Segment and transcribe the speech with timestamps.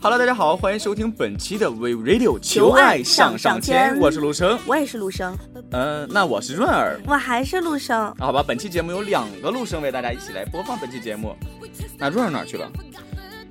[0.00, 5.34] Hello，大家好，欢迎收听本期的 We Radio 求爱上上签，我是陆生，我也是陆生，
[5.70, 8.14] 嗯，那我是润儿，我还是陆生。
[8.18, 11.34] 好吧，本期节目有两个陆生为大家一起来播放本期节目。
[11.96, 12.70] 那润儿哪去了？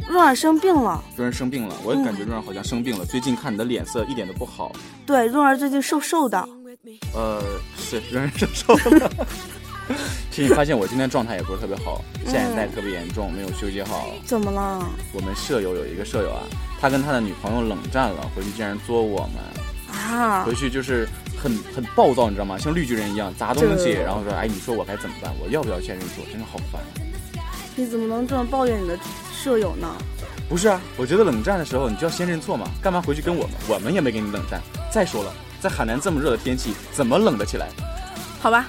[0.08, 1.04] 润儿生病了。
[1.16, 3.06] 润儿生病了，我也感觉润儿好像生病了。
[3.06, 4.72] 最近看你的脸色一点都不好。
[5.08, 6.48] 对，润儿最近瘦瘦的。
[7.16, 7.42] 呃，
[7.78, 9.10] 是润儿瘦瘦的。
[10.34, 14.08] 其实你发现我今天状态也不是特别好，下眼袋特别严重，没有休息好。
[14.26, 14.84] 怎么了？
[15.12, 16.42] 我们舍友有一个舍友啊，
[16.82, 20.44] 他跟他的女朋友冷战了，回去竟然作我们啊！
[20.44, 22.58] 回去就是很很暴躁，你知道吗？
[22.58, 25.32] 像绿巨人一样砸东西，然后说：“哎，你说我该怎么办？
[25.40, 26.26] 我要不要先认错？
[26.32, 26.82] 真的好烦。”
[27.78, 28.98] 你怎么能这么抱怨你的
[29.32, 29.88] 舍友呢？
[30.50, 33.52] 不是啊，我觉得冷战的时候你就要先认错嘛，干嘛回去跟我们？
[33.70, 34.60] 我们也没跟你冷战。
[34.92, 37.70] 再说了，在海南这么热的天气，怎么冷得起来？
[38.42, 38.66] 好吧。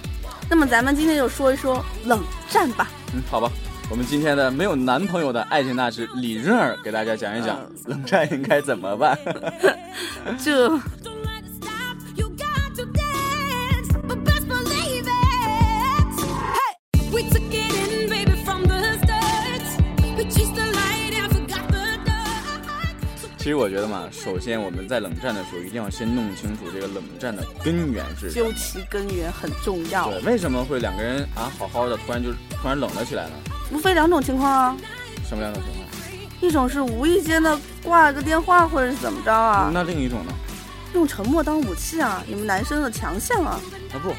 [0.48, 2.88] 那么咱们今天就说一说冷战吧。
[3.14, 3.50] 嗯，好吧。
[3.90, 9.18] 我们今天的没有男朋友的爱情大师李润儿给大家讲一讲冷战应该怎么办。
[10.42, 10.70] 这。
[23.44, 28.32] 其实我觉得嘛，首先我们在冷战的时候，一定要先弄清楚这个冷战的根源是。
[28.32, 30.10] 究其根源很重要。
[30.10, 33.32] 对，为什么会两个人啊好好的，突然就突然冷了起来呢？
[33.70, 34.76] 无非两种情况啊。
[35.28, 35.86] 什么两种情况？
[36.40, 39.70] 一种是无意间的挂了个电话，或者是怎么着啊？
[39.74, 40.32] 那另一种呢？
[40.94, 42.24] 用沉默当武器啊！
[42.26, 43.60] 你们男生的强项啊！
[43.92, 44.14] 啊不，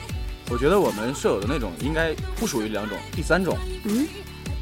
[0.53, 3.57] 我觉得我们舍友的那种应该不属于两种，第三种。
[3.85, 4.07] 嗯。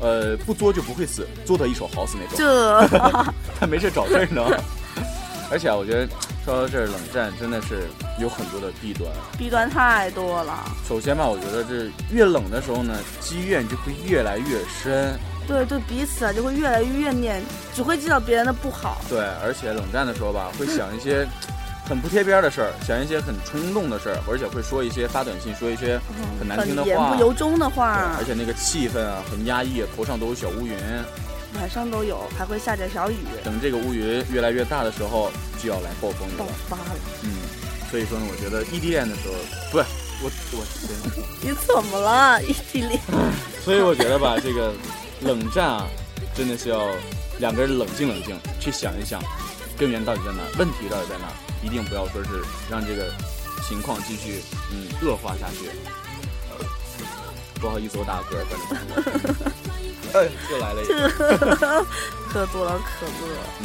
[0.04, 2.38] 呃，不作就不会死，作得一手好死那种。
[2.38, 2.88] 这
[3.58, 4.44] 他没事找事儿呢。
[5.50, 6.06] 而且啊，我觉得
[6.44, 7.88] 说到这儿，冷战真的是
[8.20, 9.10] 有很多的弊端。
[9.38, 10.66] 弊端太多了。
[10.88, 15.18] 首先吧，我觉得这越冷的时候呢，积怨就会越来越深。
[15.48, 17.42] 对对，彼此啊就会越来越怨念，
[17.74, 19.02] 只会记到别人的不好。
[19.10, 21.26] 对，而且冷战的时候吧，会想一些。
[21.94, 26.00] 很不贴边的事儿，想一些很冲动的事儿，而且会说一些发短信说一些
[26.40, 28.16] 很难听的话，言不由衷的话。
[28.18, 30.76] 而且那个气氛啊很压抑，头上都有小乌云，
[31.60, 33.18] 晚上都有，还会下点小雨。
[33.44, 35.30] 等这个乌云越来越大的时候，
[35.62, 36.96] 就要来暴风雨爆发了。
[37.22, 37.30] 嗯，
[37.92, 39.36] 所以说呢，我觉得异地恋的时候，
[39.72, 39.86] 不是
[40.24, 40.66] 我我
[41.46, 42.42] 你怎么了？
[42.42, 43.00] 异地恋？
[43.64, 44.74] 所以我觉得吧，这个
[45.22, 45.88] 冷战啊，
[46.34, 46.90] 真的是要
[47.38, 49.22] 两个人冷静冷静，去想一想
[49.78, 51.28] 根源到底在哪，问题到底在哪。
[51.64, 52.30] 一定不要说是
[52.70, 53.12] 让这个
[53.68, 55.72] 情况继续嗯恶化下去。
[57.62, 58.68] 不好意思，我打嗝，反正。
[60.14, 60.94] 哎，又来了一个。
[62.28, 63.12] 喝多了可乐。
[63.62, 63.64] 嗯。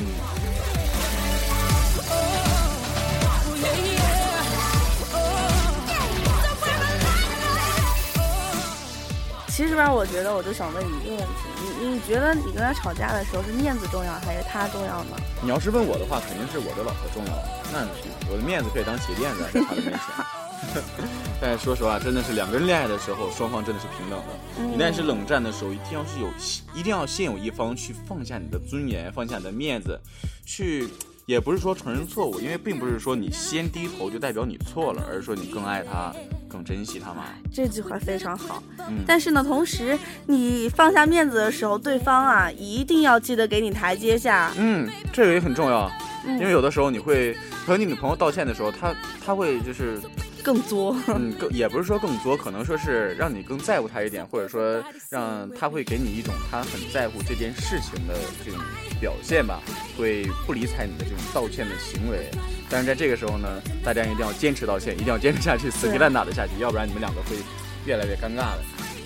[9.59, 15.17] 其实吧，我觉得我就想问你一个问题，你你觉得你跟他吵架的时候是面子重要还是他重要呢？
[15.43, 17.33] 你要是问我的话，肯定是我的老婆重要。
[17.73, 17.85] 那
[18.31, 20.95] 我的面子可以当鞋垫子在他的面前。
[21.43, 24.77] 但是说实话，真的是两个人恋爱的时候，双方真的是平等的。
[24.77, 26.29] 一旦是冷战的时候，一定要是有，
[26.73, 30.01] 一定要先有一方去放下你的尊严，放下你的面子，
[30.47, 30.89] 去。
[31.29, 36.11] 也不是说承认错误，因为并不是说你先低头就代表你错了，而是说你更爱他，
[36.49, 37.25] 更珍惜他嘛。
[37.53, 38.63] 这句话非常好。
[38.89, 39.05] 嗯。
[39.07, 44.51] 但是呢，同时你放下面子的时候，对方啊一定要记得给你台阶下。
[44.57, 45.91] 嗯，这个也很重要，
[46.27, 47.37] 因为有的时候你会
[47.67, 50.01] 和你女朋友道歉的时候，她她会就是。
[50.43, 58.61] 更作，嗯，更也不是说更作，可能说是让你更在乎他一点，或者说让他会给你一种他很在乎这件事情的这种
[59.01, 59.61] 表现吧，
[59.97, 62.31] 会不理睬你的这种道歉的行为。
[62.71, 63.49] 但是在这个时候呢，
[63.83, 67.37] 大家一定要坚持道歉，一定要坚持下去，死皮烂打的下去，要不然你们两个会
[67.85, 68.59] 越来越尴尬的。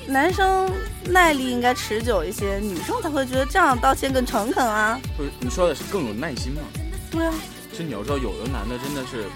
[0.06, 0.68] 男生
[1.04, 5.00] 耐力应该持久一些，女生才会觉得这样道歉更诚恳啊。
[5.16, 6.60] 不是，你说的是更有耐心吗？
[7.10, 7.32] 对啊。
[7.70, 9.26] 其实你要知道，有的男的真的是。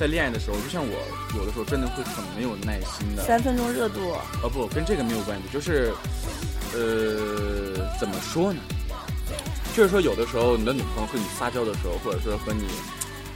[0.00, 0.96] 在恋爱的时候，就像我
[1.36, 3.22] 有的时候真的会很没有耐心的。
[3.22, 4.00] 三分钟热度。
[4.42, 5.92] 哦不，跟这个没有关系，就是，
[6.72, 8.60] 呃，怎么说呢？
[9.76, 12.64] 就是说，有的时候你的女朋友和你撒娇的时候，或者说和你，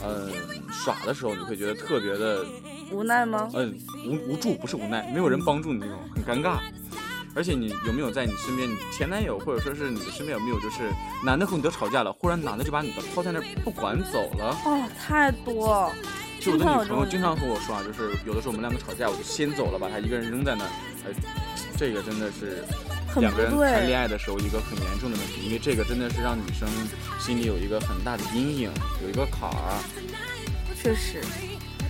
[0.02, 0.32] 嗯，
[0.72, 2.46] 耍的时候，你会觉得特别的
[2.90, 3.50] 无奈吗？
[3.52, 6.60] 嗯，无无助不是无奈，没有人帮助你那种，很尴尬。
[7.36, 10.90] 而且你有没有在你身边，你前男友或者说是你的身边有没有，就是
[11.22, 14.56] 男的和女的吵架了，忽然男的就把女的抛在那儿不管走了？
[14.64, 15.92] 哦，太多。
[16.44, 20.70] 就我的女朋友经常和我说啊，就是有的时候我们两个吵架，我就先走了，把她一个人扔在那儿。
[21.06, 21.12] 哎，
[21.78, 22.62] 这个真的是
[23.16, 26.68] 两个人谈恋爱的时候一个很严重的问题，因为这个真的是让女生
[27.18, 28.70] 心里有一个很大的阴影，
[29.02, 29.80] 有一个坎儿。
[30.76, 31.22] 确实。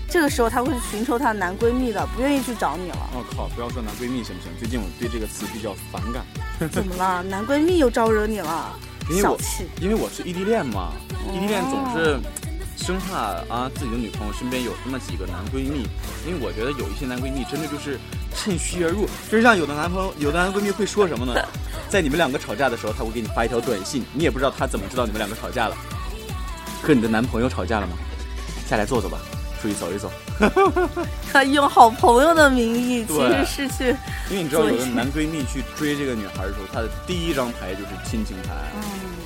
[0.08, 3.10] 这个时候她会去寻求她的男闺蜜的，不愿意去找你了。
[3.12, 4.52] 我靠，不要说男闺蜜行不行？
[4.60, 6.24] 最近我对这个词比较反感。
[6.70, 7.24] 怎么了？
[7.24, 8.78] 男闺蜜又招惹你了？
[9.20, 9.66] 小气。
[9.80, 10.92] 因为我是异地恋嘛，
[11.34, 12.20] 异地恋总是。
[12.76, 13.16] 生怕
[13.48, 15.86] 啊，自己的女朋友身边有那么几个男闺蜜，
[16.26, 17.98] 因为我觉得有一些男闺蜜真的就是
[18.34, 21.34] 趁虚而入，就像有的男朋友、有的男闺蜜会说什么呢？
[21.88, 25.76] 在你们两个吵架的时候，他会给你发一条短信，你也不知道他怎么知道你们两个吵架了。
[26.82, 27.96] 和你的男朋友吵架了吗？
[28.68, 29.18] 下来坐坐吧，
[29.62, 30.10] 出去走一走。
[31.32, 33.96] 他用好朋友的名义，其实是去，
[34.30, 38.50] 因为你知道，有的男闺蜜去追这个女孩的时候，他的第一张牌就是亲情牌，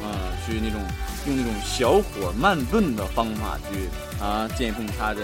[0.05, 0.11] 嗯，
[0.47, 0.81] 去那种。
[1.27, 3.89] 用那种小火慢炖的方法去
[4.23, 5.23] 啊见缝插针，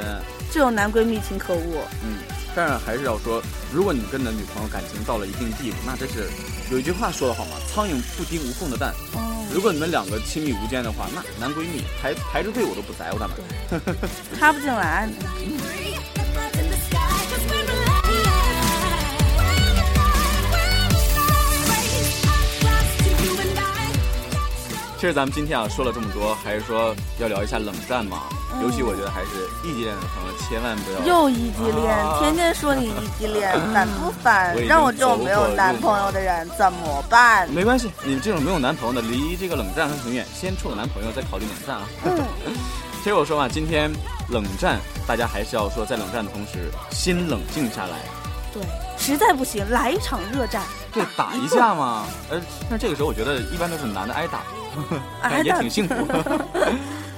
[0.50, 1.82] 这种男闺蜜挺可恶。
[2.02, 2.18] 嗯，
[2.54, 3.42] 但是还是要说，
[3.72, 6.28] 如果你跟你的女朋友感情到了一定地步，那真是
[6.70, 8.92] 有一句话说的好嘛，苍蝇不叮无缝的蛋。
[9.14, 13.36] 哦，如果你们两个亲密无间的话，那男闺蜜排排着队我都不在，我干嘛。
[14.38, 15.08] 插不进来。
[25.04, 28.22] 其实咱们今天啊说了这么多，还是说要聊一下冷战嘛。
[28.62, 29.28] 尤其我觉得还是
[29.62, 31.00] 异地恋的朋友千万不要。
[31.04, 34.56] 又异地恋，天天说你异地恋， 烦不烦？
[34.66, 37.46] 让我这种没有男朋友的人怎么办？
[37.52, 40.24] 没关系，你这种没有男朋友的，离这个冷战还很远。
[40.34, 41.84] 先处个男朋友，再考虑冷战啊。
[43.04, 43.92] 其实我说嘛，今天
[44.30, 47.98] 冷战，大家还是要说在冷战的同时，先冷静下来。
[48.54, 48.62] 对，
[48.96, 50.62] 实在不行，来一场热战。
[50.90, 52.06] 对，打一下嘛。
[52.30, 52.40] 呃，
[52.70, 54.40] 那这个时候我觉得一般都是男的挨打。
[55.44, 55.94] 也挺 幸福，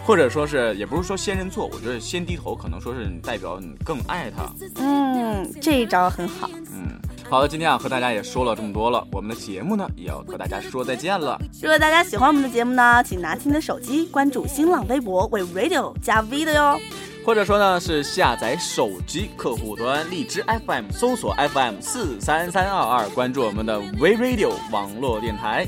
[0.04, 4.44] 或者说是，也不是说先认错，我觉得先低头，可能说是代表你更爱他。
[4.76, 6.48] 嗯，这一招很好。
[6.72, 6.98] 嗯，
[7.28, 11.36] 好的，今天啊和大家也说了这么多了，我们的节目呢也要和大家说再见了。
[11.60, 16.78] 如果大家喜欢我们的节目呢，请拿起你的手机关注新浪微博为 Radio 加 V 的哟，
[17.24, 25.66] 或者说呢是下载手机客户端荔枝 FM，搜索 FM 四三三二二，关注我们的 V Radio 网络电台。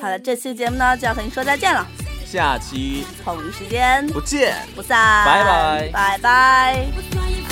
[0.00, 1.86] 好了，这期节目呢就要和您说再见了。
[2.24, 7.51] 下期同一时间不见不散，拜拜拜拜。